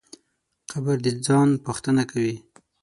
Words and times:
قبر 0.71 0.95
د 1.05 1.07
ځان 1.25 1.49
پوښتنه 1.65 2.03
کوي. 2.11 2.35